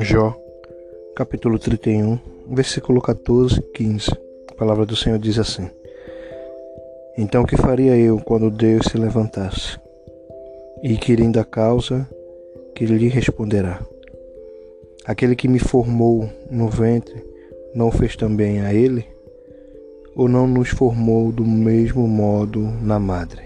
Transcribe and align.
Jó, 0.00 0.34
capítulo 1.14 1.58
31, 1.58 2.18
versículo 2.48 3.00
14 3.02 3.60
e 3.60 3.62
15. 3.62 4.10
A 4.50 4.54
palavra 4.54 4.86
do 4.86 4.96
Senhor 4.96 5.18
diz 5.18 5.38
assim: 5.38 5.68
Então 7.18 7.44
que 7.44 7.58
faria 7.58 7.94
eu 7.96 8.18
quando 8.18 8.50
Deus 8.50 8.86
se 8.86 8.96
levantasse? 8.96 9.78
E 10.82 10.96
querendo 10.96 11.38
a 11.38 11.44
causa, 11.44 12.08
que 12.74 12.86
lhe 12.86 13.08
responderá? 13.08 13.80
Aquele 15.04 15.36
que 15.36 15.46
me 15.46 15.58
formou 15.58 16.28
no 16.50 16.68
ventre 16.68 17.22
não 17.74 17.90
fez 17.90 18.16
também 18.16 18.62
a 18.62 18.72
ele? 18.72 19.06
Ou 20.16 20.26
não 20.26 20.46
nos 20.46 20.70
formou 20.70 21.30
do 21.30 21.44
mesmo 21.44 22.08
modo 22.08 22.60
na 22.80 22.98
madre? 22.98 23.42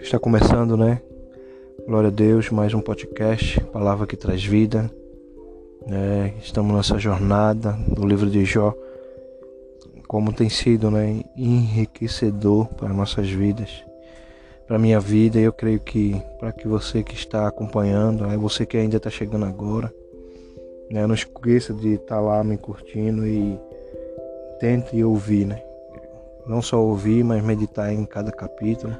Está 0.00 0.18
começando, 0.18 0.74
né? 0.74 1.02
Glória 1.90 2.06
a 2.06 2.12
Deus, 2.12 2.50
mais 2.50 2.72
um 2.72 2.80
podcast, 2.80 3.60
palavra 3.72 4.06
que 4.06 4.16
traz 4.16 4.44
vida. 4.44 4.88
É, 5.88 6.32
estamos 6.40 6.72
nessa 6.72 6.96
jornada 7.00 7.72
do 7.88 8.06
livro 8.06 8.30
de 8.30 8.44
Jó, 8.44 8.72
como 10.06 10.32
tem 10.32 10.48
sido 10.48 10.88
né, 10.88 11.24
enriquecedor 11.36 12.68
para 12.74 12.90
nossas 12.90 13.28
vidas, 13.28 13.84
para 14.68 14.78
minha 14.78 15.00
vida. 15.00 15.40
E 15.40 15.42
eu 15.42 15.52
creio 15.52 15.80
que 15.80 16.14
para 16.38 16.52
que 16.52 16.68
você 16.68 17.02
que 17.02 17.16
está 17.16 17.48
acompanhando, 17.48 18.24
é 18.24 18.36
você 18.36 18.64
que 18.64 18.76
ainda 18.76 18.98
está 18.98 19.10
chegando 19.10 19.46
agora, 19.46 19.92
né, 20.92 21.04
não 21.08 21.14
esqueça 21.16 21.74
de 21.74 21.94
estar 21.94 22.14
tá 22.14 22.20
lá 22.20 22.44
me 22.44 22.56
curtindo 22.56 23.26
e 23.26 23.58
tente 24.60 25.02
ouvir, 25.02 25.44
né? 25.44 25.60
Não 26.46 26.62
só 26.62 26.80
ouvir, 26.80 27.24
mas 27.24 27.42
meditar 27.42 27.92
em 27.92 28.04
cada 28.04 28.30
capítulo 28.30 28.96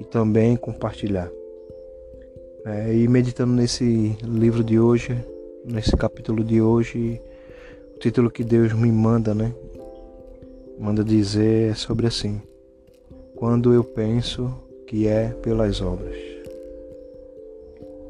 e 0.00 0.04
também 0.04 0.56
compartilhar. 0.56 1.30
É, 2.68 2.92
e 2.92 3.06
meditando 3.06 3.52
nesse 3.52 4.18
livro 4.24 4.64
de 4.64 4.76
hoje, 4.76 5.16
nesse 5.64 5.96
capítulo 5.96 6.42
de 6.42 6.60
hoje, 6.60 7.22
o 7.94 7.98
título 8.00 8.28
que 8.28 8.42
Deus 8.42 8.72
me 8.72 8.90
manda, 8.90 9.32
né? 9.32 9.54
Manda 10.76 11.04
dizer 11.04 11.70
é 11.70 11.74
sobre 11.74 12.08
assim: 12.08 12.42
Quando 13.36 13.72
eu 13.72 13.84
penso 13.84 14.52
que 14.84 15.06
é 15.06 15.28
pelas 15.28 15.80
obras. 15.80 16.16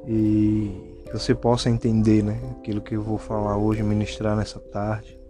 E 0.08 0.70
que 1.04 1.12
você 1.12 1.34
possa 1.34 1.68
entender, 1.68 2.24
né? 2.24 2.40
Aquilo 2.58 2.80
que 2.80 2.96
eu 2.96 3.02
vou 3.02 3.18
falar 3.18 3.58
hoje, 3.58 3.82
ministrar 3.82 4.34
nessa 4.34 4.58
tarde. 4.58 5.20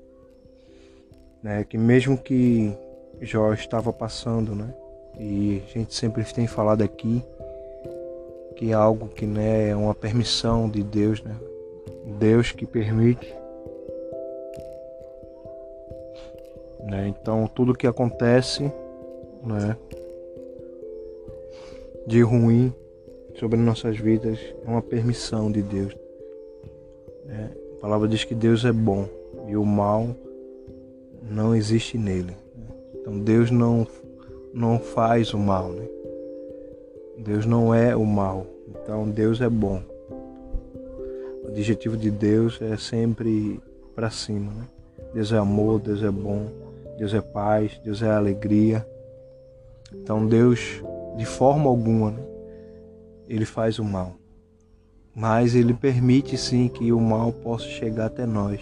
Né, 1.42 1.64
que 1.64 1.76
mesmo 1.76 2.16
que 2.16 2.72
Jó 3.20 3.52
estava 3.52 3.92
passando, 3.92 4.54
né? 4.54 4.72
E 5.18 5.64
a 5.66 5.72
gente 5.72 5.92
sempre 5.96 6.22
tem 6.22 6.46
falado 6.46 6.82
aqui 6.82 7.24
que 8.56 8.70
é 8.70 8.74
algo 8.74 9.08
que 9.08 9.26
né, 9.26 9.68
é 9.68 9.76
uma 9.76 9.94
permissão 9.94 10.68
de 10.68 10.82
Deus, 10.82 11.22
né? 11.22 11.36
Deus 12.18 12.52
que 12.52 12.66
permite. 12.66 13.32
Né? 16.80 17.08
Então 17.08 17.46
tudo 17.54 17.74
que 17.74 17.86
acontece 17.86 18.72
né, 19.44 19.76
de 22.06 22.22
ruim 22.22 22.72
sobre 23.34 23.58
nossas 23.58 23.98
vidas 23.98 24.38
é 24.64 24.70
uma 24.70 24.82
permissão 24.82 25.52
de 25.52 25.62
Deus. 25.62 25.94
Né? 27.24 27.50
A 27.76 27.80
palavra 27.80 28.08
diz 28.08 28.24
que 28.24 28.34
Deus 28.34 28.64
é 28.64 28.72
bom 28.72 29.06
e 29.48 29.56
o 29.56 29.64
mal 29.64 30.08
não 31.22 31.54
existe 31.54 31.98
nele. 31.98 32.36
Né? 32.54 32.68
Então 32.94 33.18
Deus 33.18 33.50
não, 33.50 33.86
não 34.54 34.78
faz 34.78 35.34
o 35.34 35.38
mal. 35.38 35.68
Né? 35.70 35.95
Deus 37.18 37.46
não 37.46 37.74
é 37.74 37.96
o 37.96 38.04
mal, 38.04 38.46
então 38.68 39.08
Deus 39.08 39.40
é 39.40 39.48
bom. 39.48 39.80
O 41.42 41.48
objetivo 41.48 41.96
de 41.96 42.10
Deus 42.10 42.60
é 42.60 42.76
sempre 42.76 43.60
para 43.94 44.10
cima, 44.10 44.52
né? 44.52 44.64
Deus 45.14 45.32
é 45.32 45.38
amor, 45.38 45.80
Deus 45.80 46.02
é 46.02 46.10
bom, 46.10 46.46
Deus 46.98 47.14
é 47.14 47.20
paz, 47.22 47.80
Deus 47.82 48.02
é 48.02 48.10
alegria. 48.10 48.86
Então 49.94 50.26
Deus, 50.26 50.82
de 51.16 51.24
forma 51.24 51.70
alguma, 51.70 52.10
né? 52.10 52.22
ele 53.26 53.46
faz 53.46 53.78
o 53.78 53.84
mal. 53.84 54.12
Mas 55.14 55.54
ele 55.54 55.72
permite 55.72 56.36
sim 56.36 56.68
que 56.68 56.92
o 56.92 57.00
mal 57.00 57.32
possa 57.32 57.64
chegar 57.64 58.06
até 58.06 58.26
nós, 58.26 58.60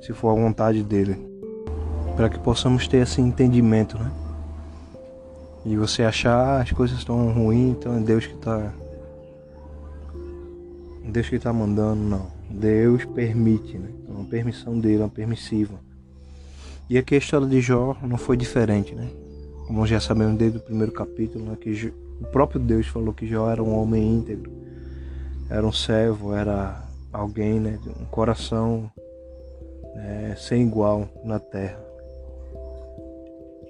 se 0.00 0.12
for 0.12 0.30
a 0.30 0.40
vontade 0.40 0.84
dele, 0.84 1.16
para 2.14 2.28
que 2.28 2.38
possamos 2.38 2.86
ter 2.86 2.98
esse 2.98 3.20
entendimento, 3.20 3.98
né? 3.98 4.25
E 5.66 5.76
você 5.76 6.04
achar 6.04 6.62
as 6.62 6.70
coisas 6.70 6.96
estão 6.96 7.32
ruins, 7.32 7.72
então 7.72 7.96
é 7.96 7.98
Deus 7.98 8.24
que 8.24 8.34
está. 8.34 8.72
Deus 11.04 11.28
que 11.28 11.34
está 11.34 11.52
mandando, 11.52 12.00
não. 12.00 12.30
Deus 12.48 13.04
permite, 13.04 13.76
né? 13.76 13.88
É 14.08 14.12
uma 14.12 14.24
permissão 14.24 14.78
dele, 14.78 15.02
uma 15.02 15.08
permissiva. 15.08 15.74
E 16.88 16.96
aqui 16.96 17.16
a 17.16 17.18
história 17.18 17.48
de 17.48 17.60
Jó 17.60 17.96
não 18.00 18.16
foi 18.16 18.36
diferente, 18.36 18.94
né? 18.94 19.08
Como 19.66 19.84
já 19.88 19.98
sabemos 19.98 20.38
desde 20.38 20.58
o 20.58 20.60
primeiro 20.60 20.92
capítulo, 20.92 21.44
né? 21.44 21.56
que 21.60 21.92
o 22.20 22.26
próprio 22.26 22.60
Deus 22.60 22.86
falou 22.86 23.12
que 23.12 23.26
Jó 23.26 23.50
era 23.50 23.60
um 23.60 23.76
homem 23.76 24.18
íntegro, 24.18 24.52
era 25.50 25.66
um 25.66 25.72
servo, 25.72 26.32
era 26.32 26.80
alguém, 27.12 27.58
né? 27.58 27.80
Um 28.00 28.04
coração 28.04 28.88
né? 29.96 30.36
sem 30.38 30.62
igual 30.62 31.08
na 31.24 31.40
terra. 31.40 31.85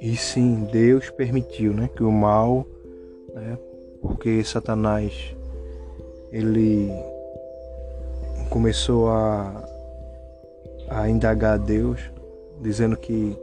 E 0.00 0.16
sim, 0.16 0.68
Deus 0.70 1.10
permitiu 1.10 1.72
né, 1.72 1.88
que 1.94 2.02
o 2.02 2.12
mal, 2.12 2.66
né, 3.34 3.58
porque 4.00 4.42
Satanás 4.44 5.34
ele 6.30 6.90
começou 8.50 9.08
a, 9.08 9.64
a 10.88 11.08
indagar 11.08 11.54
a 11.54 11.56
Deus, 11.56 12.00
dizendo 12.60 12.96
que 12.96 13.36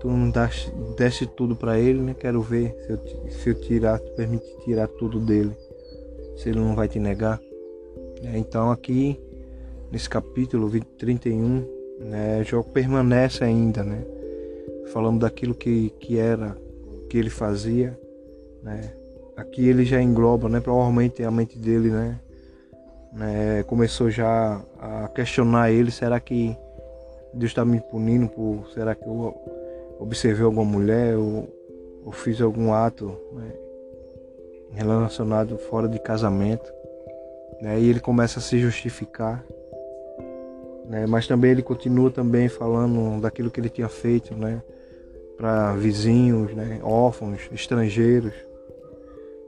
tu 0.00 0.08
não 0.08 0.30
deste, 0.30 0.70
deste 0.96 1.26
tudo 1.26 1.54
para 1.54 1.78
ele, 1.78 2.00
né? 2.00 2.16
Quero 2.18 2.42
ver 2.42 2.74
se 2.84 2.92
eu, 2.92 2.98
se 3.30 3.50
eu 3.50 3.54
tirar, 3.54 3.98
tu 3.98 4.10
permitir 4.12 4.56
tirar 4.64 4.88
tudo 4.88 5.20
dele, 5.20 5.52
se 6.36 6.48
ele 6.48 6.58
não 6.58 6.74
vai 6.74 6.88
te 6.88 6.98
negar. 6.98 7.40
É, 8.22 8.36
então 8.36 8.70
aqui 8.70 9.18
nesse 9.90 10.08
capítulo 10.08 10.70
31, 10.98 11.64
né, 12.00 12.42
Jó 12.44 12.62
permanece 12.62 13.44
ainda, 13.44 13.82
né? 13.84 14.04
Falando 14.92 15.20
daquilo 15.20 15.54
que, 15.54 15.90
que 15.98 16.18
era, 16.18 16.56
que 17.08 17.16
ele 17.16 17.30
fazia, 17.30 17.98
né? 18.62 18.92
Aqui 19.36 19.66
ele 19.66 19.84
já 19.84 20.00
engloba, 20.00 20.48
né? 20.48 20.60
Provavelmente 20.60 21.24
a 21.24 21.30
mente 21.30 21.58
dele, 21.58 21.90
né? 21.90 22.20
né? 23.12 23.62
Começou 23.64 24.10
já 24.10 24.60
a 24.78 25.08
questionar 25.08 25.70
ele, 25.70 25.90
será 25.90 26.20
que 26.20 26.54
Deus 27.32 27.50
está 27.50 27.64
me 27.64 27.80
punindo 27.80 28.28
por, 28.28 28.66
será 28.74 28.94
que 28.94 29.06
eu 29.06 29.34
observei 29.98 30.44
alguma 30.44 30.64
mulher 30.64 31.16
ou, 31.16 31.48
ou 32.04 32.12
fiz 32.12 32.40
algum 32.40 32.74
ato 32.74 33.16
né? 33.32 33.52
relacionado 34.72 35.56
fora 35.56 35.88
de 35.88 35.98
casamento, 35.98 36.70
né? 37.62 37.80
E 37.80 37.88
ele 37.88 38.00
começa 38.00 38.38
a 38.38 38.42
se 38.42 38.58
justificar, 38.58 39.42
né? 40.86 41.06
Mas 41.06 41.26
também 41.26 41.50
ele 41.50 41.62
continua 41.62 42.10
também 42.10 42.50
falando 42.50 43.22
daquilo 43.22 43.50
que 43.50 43.58
ele 43.58 43.70
tinha 43.70 43.88
feito, 43.88 44.34
né? 44.34 44.62
Para 45.42 45.72
vizinhos, 45.72 46.54
né, 46.54 46.78
órfãos, 46.84 47.40
estrangeiros, 47.50 48.32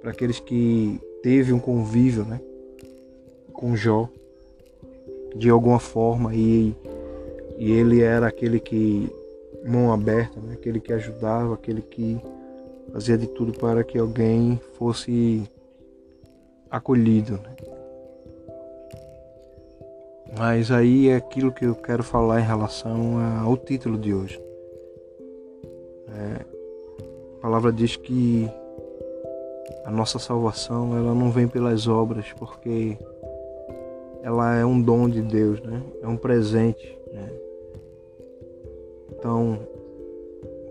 para 0.01 0.11
aqueles 0.11 0.41
que 0.41 1.01
teve 1.23 1.53
um 1.53 1.61
convívio, 1.61 2.25
né, 2.25 2.41
com 3.53 3.77
Jó 3.77 4.09
de 5.37 5.49
alguma 5.49 5.79
forma 5.79 6.35
e, 6.35 6.75
e 7.57 7.71
ele 7.71 8.03
era 8.03 8.27
aquele 8.27 8.59
que 8.59 9.09
mão 9.65 9.93
aberta, 9.93 10.41
né, 10.41 10.55
aquele 10.55 10.81
que 10.81 10.93
ajudava, 10.93 11.55
aquele 11.55 11.81
que 11.81 12.21
fazia 12.93 13.17
de 13.17 13.29
tudo 13.29 13.53
para 13.53 13.85
que 13.85 13.97
alguém 13.97 14.61
fosse 14.77 15.49
acolhido. 16.69 17.35
Né? 17.35 17.57
Mas 20.37 20.73
aí 20.73 21.09
é 21.11 21.15
aquilo 21.15 21.53
que 21.53 21.65
eu 21.65 21.77
quero 21.77 22.03
falar 22.03 22.41
em 22.41 22.45
relação 22.45 23.17
ao 23.45 23.57
título 23.57 23.97
de 23.97 24.13
hoje. 24.13 24.54
É, 26.09 26.45
a 27.39 27.41
palavra 27.41 27.73
diz 27.73 27.97
que 27.97 28.49
a 29.85 29.91
nossa 29.91 30.19
salvação 30.19 30.97
ela 30.97 31.15
não 31.15 31.31
vem 31.31 31.47
pelas 31.47 31.87
obras, 31.87 32.33
porque 32.39 32.97
ela 34.23 34.55
é 34.55 34.65
um 34.65 34.81
dom 34.81 35.09
de 35.09 35.21
Deus, 35.21 35.61
né? 35.61 35.83
É 36.03 36.09
um 36.09 36.17
presente, 36.17 36.99
né? 37.13 37.31
Então, 39.13 39.59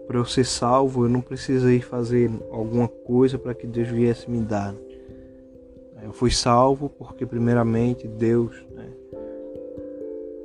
para 0.08 0.18
eu 0.18 0.26
ser 0.26 0.46
salvo, 0.46 1.06
eu 1.06 1.10
não 1.10 1.22
precisei 1.22 1.80
fazer 1.80 2.32
alguma 2.52 2.88
coisa 2.88 3.38
para 3.38 3.54
que 3.54 3.68
Deus 3.68 3.88
viesse 3.88 4.30
me 4.30 4.40
dar. 4.40 4.74
Eu 6.04 6.12
fui 6.12 6.32
salvo 6.32 6.90
porque 6.90 7.26
primeiramente 7.26 8.08
Deus 8.08 8.52
né, 8.72 8.90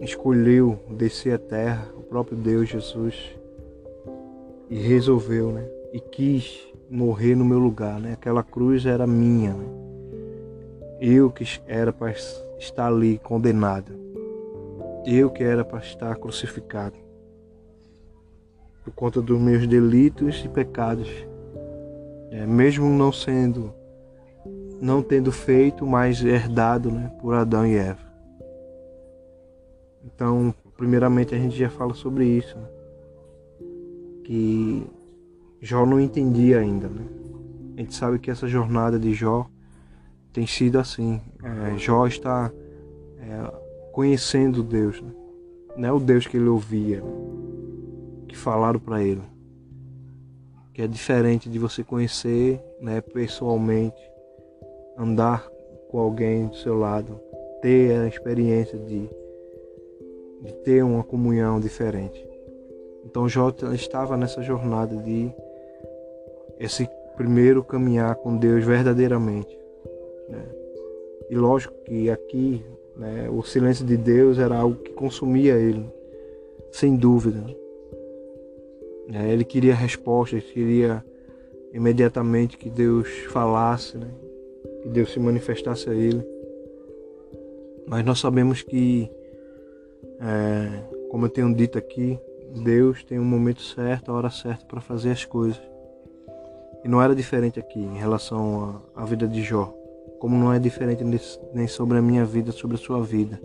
escolheu 0.00 0.78
descer 0.90 1.34
a 1.34 1.38
terra, 1.38 1.88
o 1.96 2.02
próprio 2.02 2.36
Deus 2.36 2.68
Jesus 2.68 3.37
e 4.70 4.76
resolveu, 4.76 5.52
né? 5.52 5.66
E 5.92 6.00
quis 6.00 6.66
morrer 6.90 7.34
no 7.34 7.44
meu 7.44 7.58
lugar, 7.58 8.00
né? 8.00 8.12
Aquela 8.12 8.42
cruz 8.42 8.84
era 8.86 9.06
minha, 9.06 9.52
né? 9.52 9.66
Eu 11.00 11.30
que 11.30 11.44
era 11.66 11.92
para 11.92 12.12
estar 12.58 12.86
ali 12.86 13.18
condenado. 13.18 13.92
Eu 15.06 15.30
que 15.30 15.44
era 15.44 15.64
para 15.64 15.78
estar 15.78 16.16
crucificado. 16.16 16.96
Por 18.84 18.92
conta 18.92 19.22
dos 19.22 19.40
meus 19.40 19.66
delitos 19.66 20.44
e 20.44 20.48
pecados. 20.48 21.08
É, 22.30 22.44
mesmo 22.44 22.88
não 22.88 23.12
sendo, 23.12 23.72
não 24.80 25.02
tendo 25.02 25.32
feito, 25.32 25.86
mas 25.86 26.22
herdado 26.22 26.90
né, 26.90 27.10
por 27.20 27.34
Adão 27.34 27.66
e 27.66 27.74
Eva. 27.74 28.08
Então, 30.04 30.54
primeiramente 30.76 31.34
a 31.34 31.38
gente 31.38 31.56
já 31.56 31.70
fala 31.70 31.94
sobre 31.94 32.26
isso. 32.26 32.56
Né? 32.58 32.68
Que 34.28 34.86
Jó 35.58 35.86
não 35.86 35.98
entendia 35.98 36.58
ainda. 36.58 36.86
Né? 36.86 37.02
A 37.78 37.80
gente 37.80 37.94
sabe 37.94 38.18
que 38.18 38.30
essa 38.30 38.46
jornada 38.46 38.98
de 38.98 39.14
Jó 39.14 39.46
tem 40.34 40.46
sido 40.46 40.78
assim. 40.78 41.18
É, 41.42 41.78
Jó 41.78 42.06
está 42.06 42.52
é, 43.18 43.90
conhecendo 43.90 44.62
Deus. 44.62 45.00
Né? 45.00 45.10
Não 45.78 45.88
é 45.88 45.92
o 45.92 45.98
Deus 45.98 46.26
que 46.26 46.36
ele 46.36 46.46
ouvia, 46.46 47.00
né? 47.00 47.10
que 48.28 48.36
falaram 48.36 48.78
para 48.78 49.02
ele. 49.02 49.22
Que 50.74 50.82
é 50.82 50.86
diferente 50.86 51.48
de 51.48 51.58
você 51.58 51.82
conhecer 51.82 52.60
né, 52.82 53.00
pessoalmente, 53.00 53.96
andar 54.98 55.48
com 55.90 55.98
alguém 55.98 56.48
do 56.48 56.56
seu 56.56 56.78
lado, 56.78 57.18
ter 57.62 57.98
a 57.98 58.06
experiência 58.06 58.78
de, 58.78 59.08
de 60.42 60.52
ter 60.64 60.84
uma 60.84 61.02
comunhão 61.02 61.58
diferente. 61.58 62.27
Então 63.08 63.26
Jó 63.26 63.50
estava 63.72 64.18
nessa 64.18 64.42
jornada 64.42 64.94
de 64.96 65.32
esse 66.60 66.86
primeiro 67.16 67.64
caminhar 67.64 68.14
com 68.16 68.36
Deus 68.36 68.62
verdadeiramente. 68.64 69.58
Né? 70.28 70.44
E 71.30 71.34
lógico 71.34 71.74
que 71.84 72.10
aqui 72.10 72.62
né, 72.94 73.30
o 73.30 73.42
silêncio 73.42 73.84
de 73.86 73.96
Deus 73.96 74.38
era 74.38 74.58
algo 74.58 74.76
que 74.76 74.92
consumia 74.92 75.54
ele, 75.54 75.86
sem 76.70 76.96
dúvida. 76.96 77.42
É, 79.14 79.32
ele 79.32 79.44
queria 79.44 79.74
respostas, 79.74 80.44
queria 80.44 81.02
imediatamente 81.72 82.58
que 82.58 82.68
Deus 82.68 83.08
falasse, 83.30 83.96
né? 83.96 84.08
que 84.82 84.88
Deus 84.90 85.12
se 85.12 85.18
manifestasse 85.18 85.88
a 85.88 85.94
ele. 85.94 86.22
Mas 87.86 88.04
nós 88.04 88.18
sabemos 88.18 88.60
que, 88.60 89.10
é, 90.20 90.82
como 91.10 91.24
eu 91.24 91.30
tenho 91.30 91.54
dito 91.54 91.78
aqui, 91.78 92.20
Deus 92.54 93.04
tem 93.04 93.18
um 93.18 93.24
momento 93.24 93.62
certo, 93.62 94.10
a 94.10 94.14
hora 94.14 94.30
certa 94.30 94.64
para 94.66 94.80
fazer 94.80 95.10
as 95.10 95.24
coisas. 95.24 95.60
E 96.84 96.88
não 96.88 97.02
era 97.02 97.14
diferente 97.14 97.58
aqui 97.58 97.80
em 97.80 97.98
relação 97.98 98.82
à, 98.94 99.04
vida 99.04 99.26
de 99.26 99.42
Jó, 99.42 99.74
como 100.18 100.36
não 100.36 100.52
é 100.52 100.58
diferente 100.58 101.04
nem 101.52 101.66
sobre 101.66 101.98
a 101.98 102.02
minha 102.02 102.24
vida, 102.24 102.52
sobre 102.52 102.76
a 102.76 102.78
sua 102.78 103.02
vida. 103.02 103.40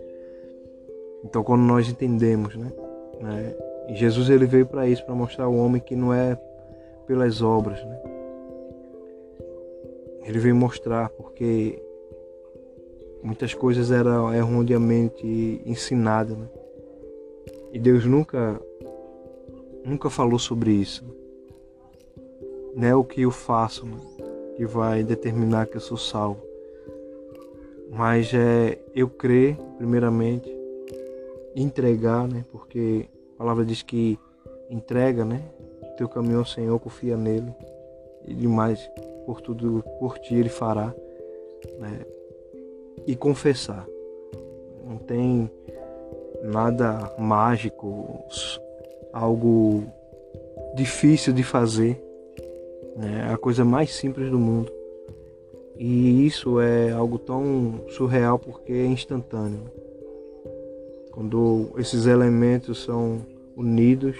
Então, 1.24 1.42
quando 1.42 1.62
nós 1.62 1.88
entendemos, 1.88 2.54
né? 2.56 2.72
né 3.20 3.56
Jesus 3.94 4.30
ele 4.30 4.46
veio 4.46 4.66
para 4.66 4.86
isso, 4.86 5.04
para 5.04 5.14
mostrar 5.14 5.44
ao 5.44 5.54
homem 5.54 5.80
que 5.80 5.96
não 5.96 6.12
é 6.12 6.38
pelas 7.06 7.42
obras, 7.42 7.82
né? 7.84 8.00
Ele 10.22 10.38
veio 10.38 10.56
mostrar 10.56 11.10
porque 11.10 11.82
muitas 13.22 13.52
coisas 13.52 13.90
eram 13.90 14.32
erroneamente 14.32 15.60
ensinadas, 15.66 16.36
né? 16.36 16.48
E 17.72 17.78
Deus 17.78 18.06
nunca 18.06 18.60
nunca 19.84 20.08
falou 20.08 20.38
sobre 20.38 20.72
isso. 20.72 21.04
Não 22.74 22.88
é 22.88 22.94
o 22.94 23.04
que 23.04 23.22
eu 23.22 23.30
faço 23.30 23.86
né, 23.86 23.96
que 24.56 24.66
vai 24.66 25.04
determinar 25.04 25.66
que 25.66 25.76
eu 25.76 25.80
sou 25.80 25.96
salvo. 25.96 26.42
Mas 27.90 28.32
é 28.34 28.78
eu 28.94 29.08
crer, 29.08 29.56
primeiramente, 29.76 30.50
entregar, 31.54 32.26
né? 32.26 32.44
Porque 32.50 33.06
a 33.34 33.38
palavra 33.38 33.64
diz 33.64 33.82
que 33.82 34.18
entrega, 34.68 35.24
né? 35.24 35.42
Teu 35.96 36.08
caminho 36.08 36.40
ao 36.40 36.44
Senhor, 36.44 36.80
confia 36.80 37.16
nele. 37.16 37.54
E 38.26 38.34
demais, 38.34 38.90
por 39.26 39.40
tudo, 39.40 39.84
por 40.00 40.18
ti 40.18 40.34
ele 40.34 40.48
fará. 40.48 40.92
Né? 41.78 42.00
E 43.06 43.14
confessar. 43.14 43.86
Não 44.84 44.96
tem 44.96 45.48
nada 46.42 47.14
mágico, 47.16 48.24
algo 49.14 49.84
difícil 50.74 51.32
de 51.32 51.44
fazer. 51.44 52.02
Né? 52.96 53.26
É 53.28 53.32
a 53.32 53.38
coisa 53.38 53.64
mais 53.64 53.90
simples 53.92 54.30
do 54.30 54.38
mundo. 54.38 54.72
E 55.78 56.26
isso 56.26 56.60
é 56.60 56.90
algo 56.90 57.18
tão 57.18 57.80
surreal 57.88 58.38
porque 58.38 58.72
é 58.72 58.86
instantâneo. 58.86 59.62
Quando 61.12 61.70
esses 61.78 62.06
elementos 62.06 62.82
são 62.82 63.20
unidos, 63.56 64.16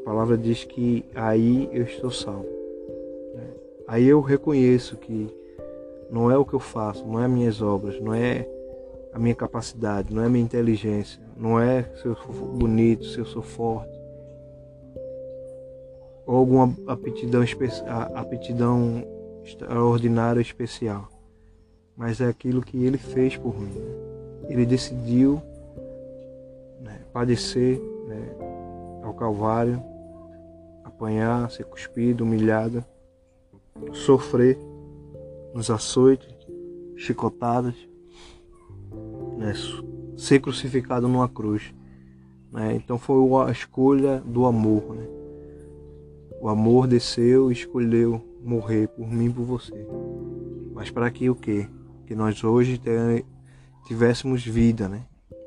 a 0.00 0.04
palavra 0.04 0.36
diz 0.36 0.64
que 0.64 1.04
aí 1.14 1.68
eu 1.72 1.82
estou 1.84 2.10
salvo. 2.10 2.46
Aí 3.86 4.06
eu 4.06 4.20
reconheço 4.20 4.96
que 4.96 5.28
não 6.10 6.30
é 6.30 6.38
o 6.38 6.44
que 6.44 6.54
eu 6.54 6.60
faço, 6.60 7.06
não 7.06 7.22
é 7.22 7.28
minhas 7.28 7.60
obras, 7.60 8.00
não 8.00 8.14
é 8.14 8.48
a 9.12 9.18
minha 9.18 9.34
capacidade, 9.34 10.12
não 10.12 10.22
é 10.22 10.26
a 10.26 10.28
minha 10.28 10.44
inteligência, 10.44 11.20
não 11.36 11.60
é 11.60 11.82
se 12.00 12.06
eu 12.06 12.16
sou 12.16 12.32
bonito, 12.32 13.04
se 13.04 13.18
eu 13.18 13.26
sou 13.26 13.42
forte, 13.42 13.92
ou 16.26 16.36
alguma 16.36 16.74
aptidão, 16.86 17.42
aptidão 18.14 19.04
extraordinária 19.44 20.40
especial, 20.40 21.08
mas 21.96 22.20
é 22.20 22.28
aquilo 22.28 22.62
que 22.62 22.82
ele 22.84 22.96
fez 22.96 23.36
por 23.36 23.58
mim. 23.58 23.72
Ele 24.48 24.64
decidiu 24.64 25.42
né, 26.80 27.00
padecer 27.12 27.78
né, 28.06 28.34
ao 29.02 29.12
Calvário, 29.14 29.82
apanhar, 30.84 31.50
ser 31.50 31.64
cuspido, 31.64 32.24
humilhado, 32.24 32.84
sofrer 33.92 34.58
nos 35.52 35.70
açoites, 35.70 36.34
chicotadas, 36.96 37.74
né, 39.42 39.52
ser 40.16 40.40
crucificado 40.40 41.08
numa 41.08 41.28
cruz. 41.28 41.74
Né? 42.52 42.74
Então 42.74 42.98
foi 42.98 43.16
a 43.46 43.50
escolha 43.50 44.20
do 44.20 44.46
amor. 44.46 44.94
Né? 44.94 45.06
O 46.40 46.48
amor 46.48 46.86
desceu 46.86 47.50
e 47.50 47.52
escolheu 47.52 48.20
morrer 48.42 48.88
por 48.88 49.08
mim 49.08 49.26
e 49.26 49.30
por 49.30 49.44
você. 49.44 49.86
Mas 50.74 50.90
para 50.90 51.10
que 51.10 51.30
o 51.30 51.34
quê? 51.34 51.66
Que 52.06 52.14
nós 52.14 52.42
hoje 52.42 52.80
tivéssemos 53.86 54.44
vida, 54.44 54.88
né? 54.88 55.02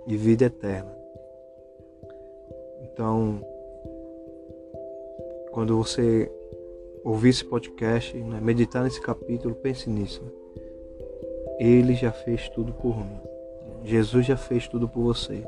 E 0.08 0.16
vida 0.16 0.46
eterna. 0.46 0.96
Então, 2.84 3.42
quando 5.52 5.76
você 5.78 6.32
ouvir 7.04 7.30
esse 7.30 7.44
podcast, 7.44 8.16
né, 8.18 8.40
meditar 8.42 8.84
nesse 8.84 9.02
capítulo, 9.02 9.54
pense 9.56 9.90
nisso. 9.90 10.22
Ele 11.60 11.94
já 11.94 12.12
fez 12.12 12.48
tudo 12.50 12.74
por 12.74 12.98
mim. 12.98 13.35
Jesus 13.86 14.26
já 14.26 14.36
fez 14.36 14.68
tudo 14.68 14.88
por 14.88 15.04
você. 15.04 15.44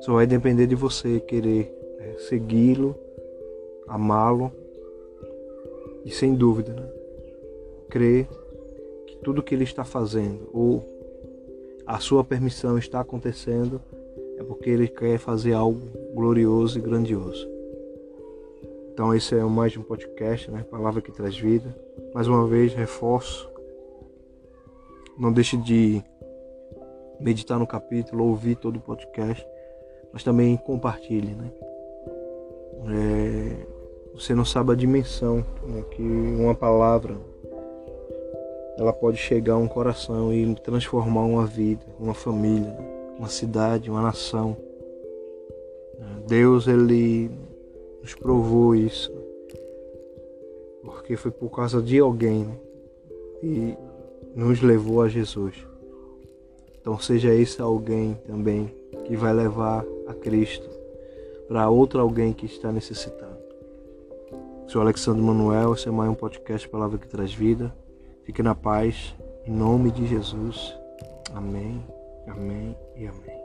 Só 0.00 0.14
vai 0.14 0.26
depender 0.26 0.66
de 0.66 0.74
você 0.74 1.20
querer 1.20 1.74
né, 1.98 2.14
segui-lo, 2.28 2.94
amá-lo 3.88 4.52
e 6.04 6.10
sem 6.10 6.34
dúvida, 6.34 6.72
né, 6.72 6.88
crer 7.88 8.28
que 9.06 9.16
tudo 9.16 9.42
que 9.42 9.54
ele 9.54 9.64
está 9.64 9.84
fazendo 9.84 10.48
ou 10.52 10.84
a 11.86 11.98
sua 11.98 12.24
permissão 12.24 12.78
está 12.78 13.00
acontecendo 13.00 13.80
é 14.38 14.42
porque 14.42 14.70
ele 14.70 14.88
quer 14.88 15.18
fazer 15.18 15.52
algo 15.52 15.80
glorioso 16.14 16.78
e 16.78 16.82
grandioso. 16.82 17.48
Então 18.92 19.14
esse 19.14 19.34
é 19.34 19.42
mais 19.42 19.76
um 19.76 19.82
podcast, 19.82 20.50
né? 20.50 20.64
Palavra 20.70 21.02
que 21.02 21.10
traz 21.10 21.36
vida. 21.36 21.76
Mais 22.14 22.28
uma 22.28 22.46
vez 22.46 22.72
reforço. 22.72 23.50
Não 25.18 25.32
deixe 25.32 25.56
de 25.56 26.02
meditar 27.20 27.58
no 27.58 27.66
capítulo, 27.66 28.24
ouvir 28.24 28.56
todo 28.56 28.76
o 28.76 28.80
podcast, 28.80 29.46
mas 30.12 30.22
também 30.22 30.56
compartilhe, 30.56 31.34
né? 31.34 31.50
É, 32.86 33.66
você 34.14 34.34
não 34.34 34.44
sabe 34.44 34.72
a 34.72 34.74
dimensão 34.76 35.44
né, 35.66 35.82
que 35.90 36.02
uma 36.02 36.54
palavra 36.54 37.16
ela 38.76 38.92
pode 38.92 39.16
chegar 39.16 39.54
a 39.54 39.58
um 39.58 39.68
coração 39.68 40.32
e 40.32 40.54
transformar 40.56 41.22
uma 41.22 41.46
vida, 41.46 41.82
uma 41.98 42.14
família, 42.14 42.76
uma 43.18 43.28
cidade, 43.28 43.90
uma 43.90 44.02
nação. 44.02 44.56
Deus 46.26 46.66
ele 46.66 47.30
nos 48.00 48.14
provou 48.14 48.74
isso, 48.74 49.12
porque 50.82 51.16
foi 51.16 51.30
por 51.30 51.50
causa 51.50 51.82
de 51.82 51.98
alguém 51.98 52.44
né, 52.44 52.58
que 53.40 53.76
nos 54.34 54.62
levou 54.62 55.02
a 55.02 55.08
Jesus. 55.08 55.54
Então 56.84 56.98
seja 56.98 57.32
esse 57.32 57.62
alguém 57.62 58.12
também 58.26 58.70
que 59.06 59.16
vai 59.16 59.32
levar 59.32 59.82
a 60.06 60.12
Cristo 60.12 60.68
para 61.48 61.70
outro 61.70 61.98
alguém 61.98 62.34
que 62.34 62.44
está 62.44 62.70
necessitado. 62.70 63.38
Sou 64.66 64.82
Alexandre 64.82 65.22
Manuel, 65.22 65.72
esse 65.72 65.88
é 65.88 65.90
mais 65.90 66.10
um 66.10 66.14
podcast 66.14 66.68
Palavra 66.68 66.98
que 66.98 67.08
Traz 67.08 67.32
Vida. 67.32 67.74
Fique 68.24 68.42
na 68.42 68.54
paz 68.54 69.14
Em 69.46 69.50
nome 69.50 69.90
de 69.90 70.06
Jesus. 70.06 70.76
Amém, 71.34 71.82
amém 72.28 72.76
e 72.94 73.06
amém. 73.06 73.43